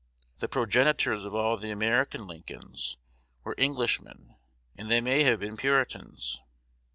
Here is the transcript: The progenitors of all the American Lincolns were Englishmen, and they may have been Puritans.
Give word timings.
The 0.39 0.47
progenitors 0.49 1.25
of 1.25 1.35
all 1.35 1.57
the 1.57 1.69
American 1.69 2.25
Lincolns 2.25 2.97
were 3.43 3.53
Englishmen, 3.59 4.33
and 4.75 4.89
they 4.89 4.99
may 4.99 5.21
have 5.25 5.39
been 5.39 5.55
Puritans. 5.57 6.41